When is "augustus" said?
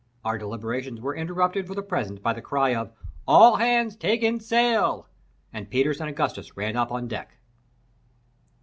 6.09-6.57